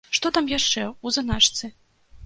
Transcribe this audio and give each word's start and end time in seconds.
Што 0.17 0.29
там 0.37 0.49
яшчэ 0.53 0.83
ў 0.87 1.07
заначцы? 1.19 1.65